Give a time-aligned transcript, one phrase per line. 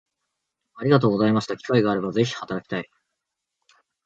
[0.77, 2.89] ありがとうございました機会があれば是非働きたい